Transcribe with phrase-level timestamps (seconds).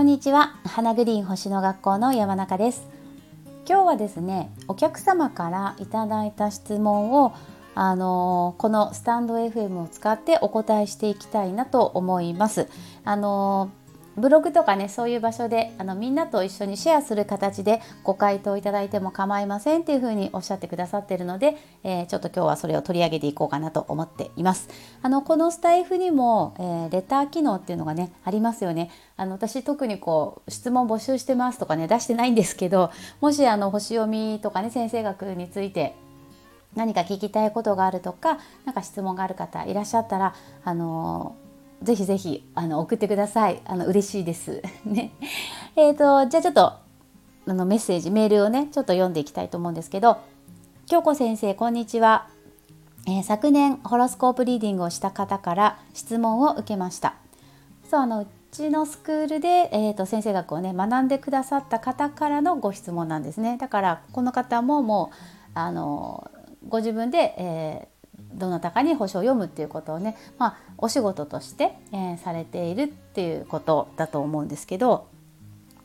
[0.00, 0.54] こんにちは。
[0.64, 2.88] 花グリーン星の学校の山中です。
[3.68, 7.34] 今日はですねお客様からいただいた質問を
[7.74, 12.66] あのこのスタンド FM を使ってお答えしていきたいなと思います。
[13.04, 13.70] あの
[14.16, 24.68] ブログとかねそういう場所であのみんなと一緒にシェアする形でご回答いただいても構いませんっていうふうにおっしゃってくださってるので、えー、ちょっと今日はそれを取り上げていこうかなと思っています。
[25.02, 28.90] あのこのスタイフにも、えー、レター機能っていうのがねありますよね。
[29.16, 35.94] あの私特にこう質問募集してますとかね出してないんですけどもしあの星読みとかね先生学について
[36.74, 41.49] 何か聞きたいことがあるとか何か質問がある方いらっしゃったらあのー
[41.82, 43.60] ぜひぜひあの送ってください。
[43.64, 44.62] あの嬉しいです。
[44.84, 45.12] ね。
[45.76, 46.74] えっ、ー、とじゃあちょっと
[47.46, 50.18] あのメッセージメールをねちょっと読んでいきたいと思うんですけど、
[50.86, 52.28] 京子先生こんにちは。
[53.06, 57.14] えー、昨年ホロスコープリーディングをした方から質問を受けました。
[57.90, 63.56] そうあのうちのスクールで、えーと、先生学をね学んでくださった方からのご質問なんですね。
[63.56, 65.16] だからこの方ももう
[65.54, 66.30] あの
[66.68, 67.99] ご自分で、えー
[68.34, 75.08] どなたかに星を読むっていうことをね、まあ、お仕事として、えー、されているっていうことだと思うんですけど、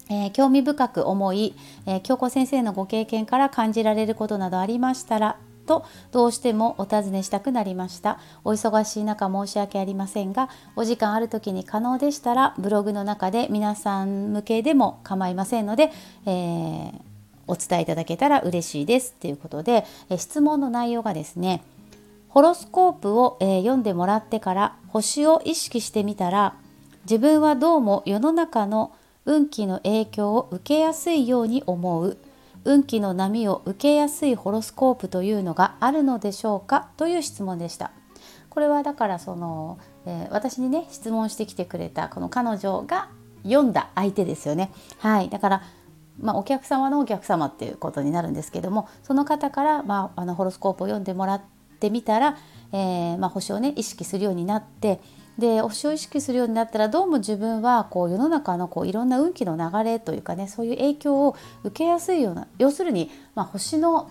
[0.10, 8.20] えー、興味深く思い、えー、京子先生のご経験から感じられることなどありましたらとどうしてもお尋ねしたくなりました。
[8.44, 15.92] お忙しい中申し訳ありませんがお時間ある時に可能でしたらブログの中で皆さん向けでも構いませんので、
[16.26, 16.94] えー、
[17.48, 21.64] お伝えいただけたら嬉しいですということで、え質問の内容がですね
[22.36, 26.58] ホロスコープを、えー、読んでもらってから星を意識してみたら
[27.06, 32.18] 自分はどうも世の中の運気の影響を受けやすいように思う
[32.66, 36.90] 運気の波を受けやすいホロスコープというのがあるのでしょうか？
[36.98, 37.92] という質問でした。
[38.50, 43.08] これはだからその、えー、私にね質問してきてくれたこの彼女が
[43.44, 44.74] 読んだ相手ですよね。
[44.98, 45.64] はいだから
[46.20, 51.42] まあ、お客様のお客様っていうことになるんですけどもその方から、まあ、あのホロスコープを読んでもらっ
[51.76, 52.38] ってみたら、
[52.72, 55.00] えー、まあ、星をね意識するようになって
[55.38, 64.10] で星を意識するようになったらどうも自分はこう世の中のこういろんな運気の流れというかねそういう影響を受けやすいような要するに、まあ、星の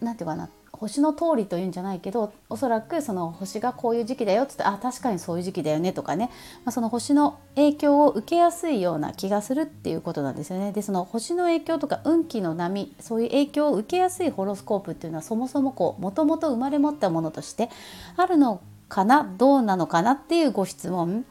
[0.00, 0.50] 何て言うかな
[0.80, 6.30] 星の通りというんじゃないけどおそらくその星がこういう時期だよっつってあ確かにそういう時期だよねとかね、
[6.64, 10.72] まあ、その星の影響を受けやすいような気がするっていうことなんですよね。
[10.72, 17.68] でその星の影響とか運気の波そういう影響を受けやすいホロスコープっていうのはそもそもこうもともと生まれ持ったものとして
[18.16, 21.26] あるのかなどうなのかなっていうご質問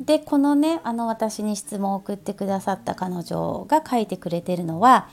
[0.00, 5.08] でこのねあの私に質問を送ってくださった彼女が書いてくれてるのは、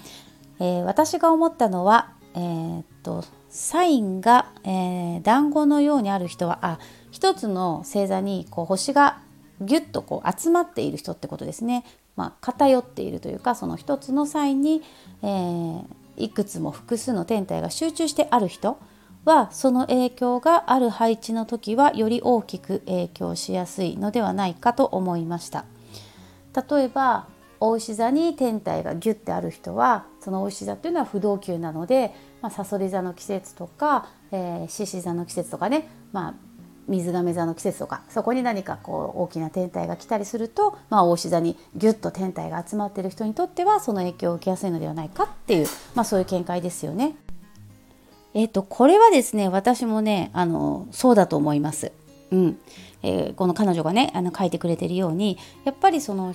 [0.59, 6.79] えー、私が思ったのはえー、っとサインが、えー、団子のようにある人はあ
[7.11, 9.19] 一つの星座にこう星が
[9.61, 11.85] ギュッとこう集まっている人ってことですね。
[12.17, 14.81] まあ、偏っているというかその一つのサインに、
[15.21, 15.85] えー、
[16.17, 18.77] いくつも複数の天体が集中してある人
[19.25, 25.65] はその影響がある配置の時はより大きく影響しやすいのではないかと思いました。
[26.69, 27.27] 例えば
[27.59, 36.33] お牛座に天体がギュッてある人はそのお牛座っていうのは不動級なのでまあ、サソリ座の季節とかえ獅子、座の季節とかね、まあ、
[36.87, 47.15] 水亀座の季節とかそこに何かこう大きな天体が来たりすると、まあ、大志座にギュッと天体が集まっている人にとってはその影響を受けやすいのではないかっていう、まあ、そういう見解ですよね。
[48.33, 51.91] えっ、ー、とこれはですね私もねあのそうだと思います。
[52.31, 52.59] うん
[53.01, 56.33] えー、この彼女がねあの書いてくれてるようにやっぱりその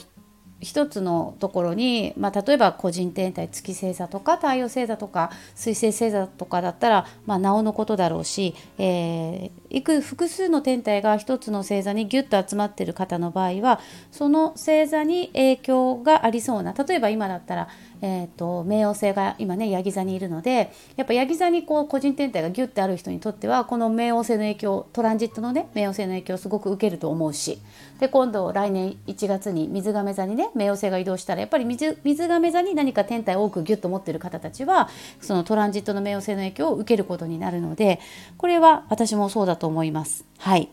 [0.61, 13.81] 一つのところに、まあ、例えば個人天体月星座とか太陽星座とか水星星座とかだったら、まあ、なおのことだろうし、えー、いく複数の天体が一つの星座にギュッと集まっている方の場合は
[14.13, 17.69] その星座に影響がありそうな例えば今だったら
[18.03, 27.59] えーと、冥王星が今ねヤギ座にいるのでやっぱヤギ座にこう個人天体がギュッてある人にとってはこの冥王星の影響トランジットのね冥王星の影響をすごく受けると思うし
[27.99, 34.89] で今度来年1月に水亀座にね冥王星が移動したらやっぱり水水亀座に何か天体を多くギュッと持ってる方たちは
[35.21, 38.01] そのトランジットの冥王星の影響を受けることになるので
[38.39, 40.25] これは私もそうだと思います。
[40.39, 40.71] はい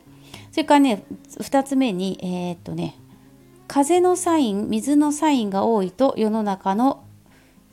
[0.51, 1.03] それからね
[1.39, 2.95] 2つ目にえー、っとね
[3.67, 7.03] 風のサイン水のサインが多いと世の中の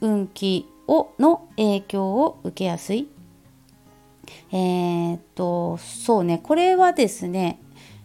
[0.04, 3.08] 運気をの影響を受けやすい。
[4.52, 7.58] えー、っとそうねこれはですね、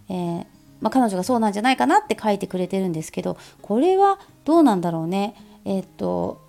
[0.10, 0.46] えー、
[0.82, 5.36] まあ、彼女がそうなんじゃないかなって書いてくれてるんですけどこれはどうなんだろうね。
[5.66, 6.42] えー、っと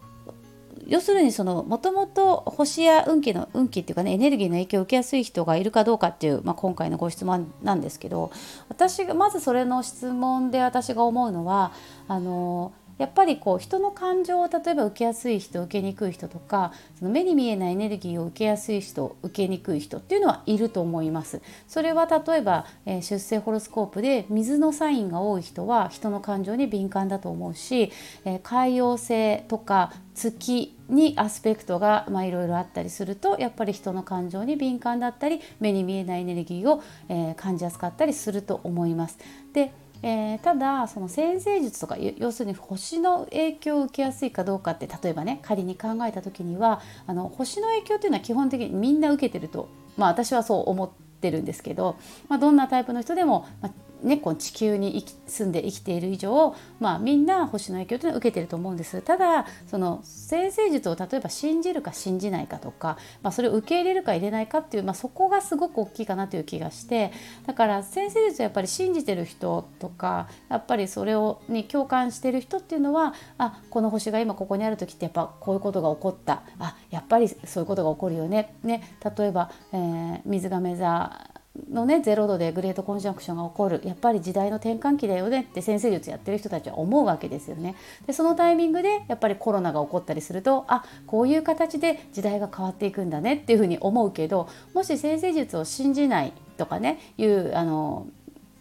[0.86, 8.32] 要するにそのもともと星や運気の運気っていうかねエネルギーの影響を受けやすい人がいるかどうかっていう、まあ、今回のご質問なんですけど
[8.68, 11.72] 私がまずそれの質問で私が思うのは
[12.08, 21.40] あのやっぱりこう人の感情を例えば受けやすい人受けにくい人とかその目に見えないエネルギーを受けやすい人受けにくい人っていうのはいると思います。
[21.66, 27.90] それは例えば、えー、出生ホロスコープで水のサインが多い人は人の感情に敏感だと思うし、
[28.26, 39.16] えー、海洋性とか月にアスペクトがいろいろあったりするとやっぱり人の感情に敏感だったり目に見えないエネルギーを、えー、感じやすかったりすると思います。
[39.54, 51.96] でえー、ただその先生術とか要するに星の影響を受けやすいかどうかって例えばね仮に考えた時にはあの星の影響っていうのは基本的にみんな受けてるとまあ私はそう思ってるんですけど、
[52.28, 59.00] まあ、どんなタイプの人でも、まあ、ね、この地球に住んで生きている以上、まあ、みんな星の影響というのは受けてると思うんです。
[59.02, 67.12] ただその先生術を例えば信じるか信じないかとか、まあ、それを受け入れるか入れないかっていう、まあ、そこがすごく大きいかなという気がして
[67.46, 76.42] だから先生術をやっぱり信じてる人とかやっぱりそれをに共感してる人っていうのはあこの星が今ここにある時ってやっぱこういうことが起こった。
[76.58, 78.54] あやっぱりそういうことが起こるよね。
[78.62, 81.29] ね例えば、えー、水亀座
[81.70, 87.74] のね0度でグレートコンジャンクションが起こるやっぱり時代の転換期だよねって先生術やってる人たちは思うわけですよね。
[88.06, 98.06] でそのタイミングでやっぱりコロナが起こったりするとあこういう形で時代が変わっていくんだねっていうふうに思うけどもし先生術を信じないとかねいうあの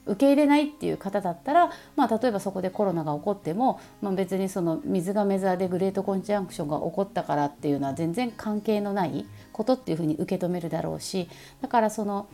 [0.09, 11.29] 受け入れないっていう方だったら、まあ、例えばそこでコロナが起こっても、まあ、別にその水がメザーでグレートコンジャンクションが起こったからっていうのは全然関係のないことっていうふうに受け止めるだろうし
[11.61, 12.27] だからその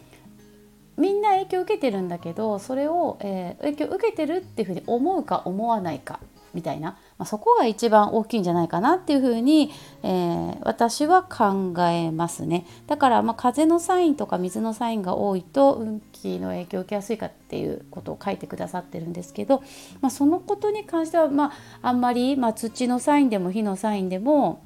[0.97, 6.19] みんな影響を受けてるんだけどそれを、えー、影響を受けてるっていうふうに思うか思わないか
[6.56, 9.71] みたいな、まあ、そこが一番大きいんじゃないかなっていうふうに、
[10.03, 12.65] えー、私は考えますね。
[12.88, 19.63] だから、まあ、風のサインとか水のサインが多いと運気の影響を受けやすいかっていうことを書いてくださってるんですけど、
[20.00, 21.51] まあ、そのことに関しては、ま
[21.81, 24.63] あ、あんまり、まあ、土のサインでも火のサインでも、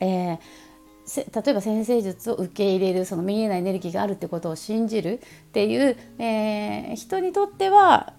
[0.00, 0.38] えー
[1.16, 8.12] 例えば先生術を受け入れるその見えないエネルギーがあるってことを信じるっていう、えー、人にとっては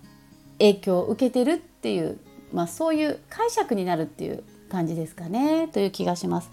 [0.60, 2.20] 影響を受けてるっていう、
[2.52, 6.50] まあ、そういう解釈になるっていう感じですかねという気がします。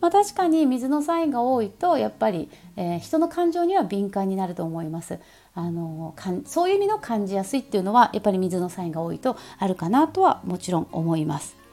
[0.00, 5.18] まあ、確かに水のサインが多いとやっぱり、えー、人の感情には敏感になると思います。
[5.54, 11.63] あのかんそういう意味の感じやすいっていうのはやっぱり水のサインが多いとあるかなとはもちろん思います。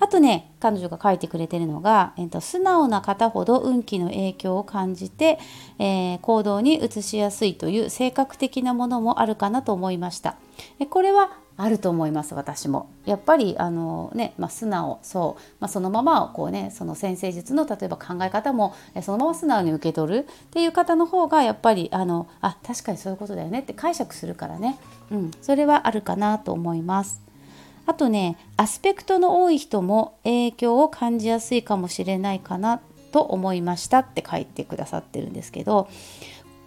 [0.00, 5.38] あとね彼女が書いてくれてるのが、えーと、素直な方ほど運気の影響を感じて、
[5.78, 10.36] えー、行動に移しやすいという性格的なものもあるかなと思いました。
[10.80, 11.30] えこれは
[11.60, 24.78] あると思います私もやっぱりあのね、まあ、素直そう、まあ、そのままこうねその先生術の例えば考え方もそのまま素直に受け取るっていう方の方がやっぱりあのあ確かにそういうことだよねって解釈するからね、
[25.10, 27.27] うん、それはあるかなと思います。
[27.88, 32.82] あとねアスペクトの多い人も影響を感じやすいかもしれないかな
[33.12, 35.88] と思いましたって書いてくださってるんですけど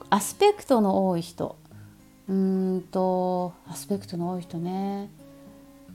[0.09, 1.55] アスペクトの多い人。
[2.27, 5.09] うーんとアスペクトの多い人ね。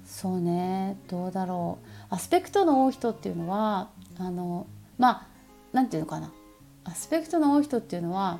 [0.06, 0.96] そうね。
[1.08, 1.86] どうだろう。
[2.08, 3.88] アスペクトの多い人っていうのは
[4.18, 5.26] あのまあ
[5.72, 6.32] 何て言うのかな。
[6.84, 8.38] アスペクトの多い人っていうのは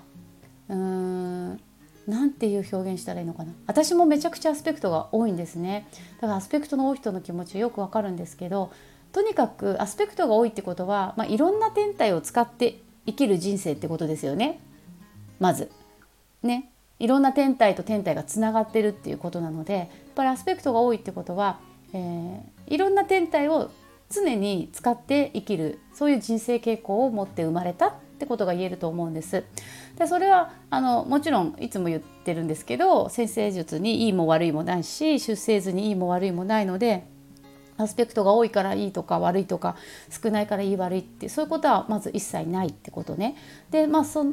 [0.68, 1.60] うーん
[2.06, 3.52] 何ていう表現したらいいのかな。
[3.66, 5.88] 私もめちゃくちゃアスペクトが多いんですね。
[6.20, 8.70] だからアスペクトの多い人の気持ちよくわかるんですけど
[9.12, 14.60] とにかくアスペクトが多いってことは、まあ、いろんな天体を使って生きる人生ってことですよね。
[15.40, 15.70] まず。
[16.42, 16.70] ね。
[16.98, 21.60] いろんな天体と天体がつながってるっていうことなのでやっぱりアスペクトが多いってことは、
[21.92, 23.70] えー、いろんな天体を
[24.08, 29.44] 常に使って生きるそういう人生傾向を持って生まれたっってことが言えると思うんです。
[29.96, 37.06] でそれはあのもちろんいつも言ってるんですけど先生術にいいも悪いもないし出生図にいいも悪いもないので
[37.78, 39.76] アスペクトが多いからいいとか悪いとか
[40.10, 43.36] 少ないからいい悪いってそういうことはまず一切ないってことね。
[43.70, 44.24] でまあそ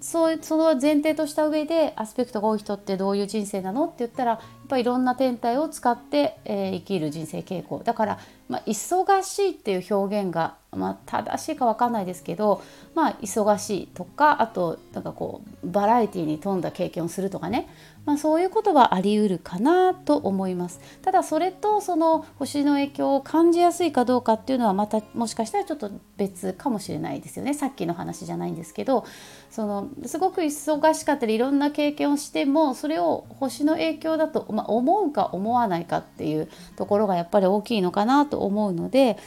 [0.00, 3.86] そその前提とした上でアスペクトが多い人ってどういう人生なの？
[3.86, 7.82] って言ったらぱいろんな天体を使って、えー、生きる人生傾向。
[7.84, 8.18] だから、
[8.48, 12.62] まあ、忙しいっていう表現がまあ、正しいか分かんないですけど、
[12.94, 17.68] まあ、忙しいとかあとなんかこうバラエティーに富んだ経験をするとかね、
[18.04, 20.80] まあ、そういうことはあり得るかなと思います。
[21.02, 27.54] ただそれとその星の影響を感じやすいかどうかっていうのはまたもしかしたらちょっと別かもしれないですよね。
[27.54, 29.06] さっきの話じゃないんですけど
[29.50, 39.18] そのすごく忙しかったりいろんな経験をしてもそれを星の影響だと、まあ、思うか思わないかっていうところがやっぱり大きいのかなと思うので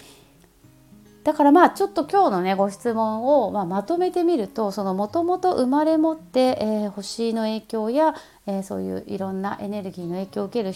[1.23, 8.15] だからまあちょっと今日のねご質問をままとめてみるとそのもともと生まれ持って、えー、星の影響や、
[8.45, 10.73] えー、そういういろんなエネルギーの影響を受ける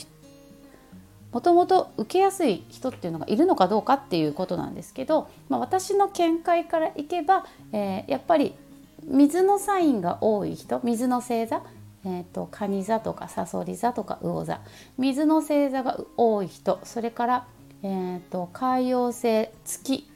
[1.32, 8.54] もともと受けやすい人っていうのがいるのかどうかっていうことなんですけど、まあ、私の見解からいけば、えー、やっぱり
[9.06, 11.64] 水のサインが多い人水の星座
[12.04, 14.62] えーと、蟹座とかさそり座とか魚座。
[14.98, 16.80] 水の星座が多い人。
[16.84, 17.48] それから、
[17.84, 20.08] えーと海洋星月。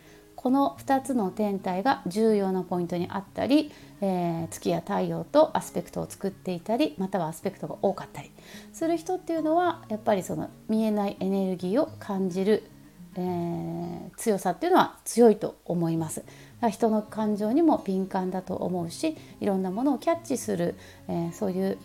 [0.46, 8.30] この2つの天体が重要なポイントにあったり、えー、月や太陽とアスペクトを作っていたりまたはアスペクトが多かったり。
[8.72, 12.70] する人っていうのはやっぱりその見えないエネルギーを感じる、
[13.16, 16.24] えー、強さっていうのは強いと思います。
[16.70, 20.76] 人の感情にも敏感だと思うしいろんなものをキャッチする、
[21.08, 21.78] えー、そういう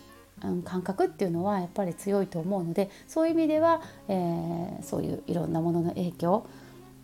[0.64, 6.46] 感覚っていうのはやっぱり強いと思うのでそういう意味では、えー、そういういろんなものの影響。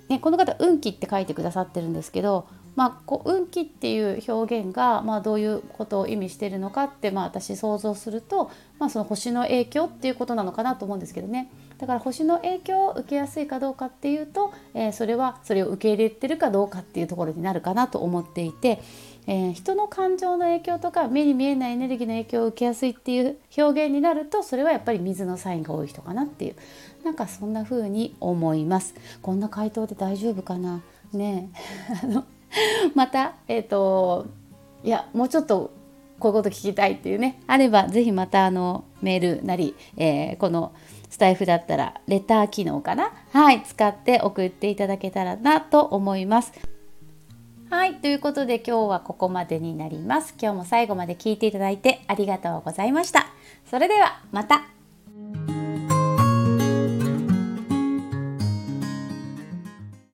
[0.09, 11.51] ね、この方運気って書いてくださってるんですけど、まあ、こう運気っていう表現が、まあ、どういうことを意味してるのかって、まあ、私想像すると、まあ、その星の影響っていうことなのかなと思うんですけどね。
[11.79, 18.81] だから星の影響を受けやすいかどうかっていうと、えー、それはそれを受け入れてるかどうかっていうところになるかなと思っていて、
[19.27, 26.57] えー、人の感情の影響とか目に見えないエネルギーの影響を受けやすいっていう表現になるとそれはやっぱり水のサインが多い人かなっていう
[27.05, 28.95] なんかそんな風に思います。
[29.23, 30.83] こんな回答で大丈夫かな？
[31.13, 31.51] ね
[32.95, 34.27] またえっ、ー、と
[34.85, 35.73] いやもうちょっと
[36.19, 40.73] こういうこと聞きたいっていうねあれば是非またあのメールなり、えー、この
[41.11, 43.13] スタイフだったらレター機能かな？
[43.33, 46.53] はい使って送っていただけたらなと思います
[47.69, 47.97] はい。
[47.97, 50.35] ということで今日はここまでになります。
[50.41, 53.27] 今日も最後まで聞いていただいてありがとうございました。
[53.69, 54.76] それではまた。